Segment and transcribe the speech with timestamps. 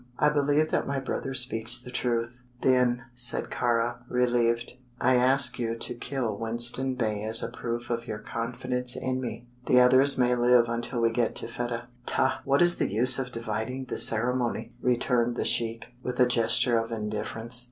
[0.17, 5.93] "I believe that my brother speaks truth." "Then," said Kāra, relieved, "I ask you to
[5.93, 9.45] kill Winston Bey as a proof of your confidence in me.
[9.67, 12.41] The others may live until we get to Fedah." "Tah!
[12.45, 16.91] What is the use of dividing the ceremony?" returned the sheik, with a gesture of
[16.91, 17.59] indifference.